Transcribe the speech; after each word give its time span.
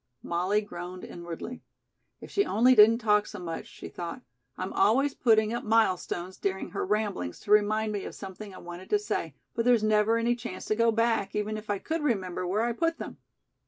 Molly 0.23 0.61
groaned 0.61 1.03
inwardly. 1.05 1.61
"If 2.21 2.31
she 2.31 2.43
only 2.43 2.73
didn't 2.73 2.97
talk 2.97 3.27
so 3.27 3.37
much," 3.37 3.67
she 3.67 3.87
thought. 3.87 4.23
"I'm 4.57 4.73
always 4.73 5.13
putting 5.13 5.53
up 5.53 5.63
milestones 5.63 6.39
during 6.39 6.71
her 6.71 6.83
ramblings 6.83 7.39
to 7.41 7.51
remind 7.51 7.91
me 7.91 8.05
of 8.05 8.15
something 8.15 8.51
I 8.51 8.57
wanted 8.57 8.89
to 8.89 8.97
say, 8.97 9.35
but 9.53 9.63
there's 9.63 9.83
never 9.83 10.17
any 10.17 10.35
chance 10.35 10.65
to 10.65 10.75
go 10.75 10.91
back, 10.91 11.35
even 11.35 11.55
if 11.55 11.69
I 11.69 11.77
could 11.77 12.01
remember 12.01 12.47
where 12.47 12.63
I 12.63 12.71
put 12.71 12.97
them." 12.97 13.17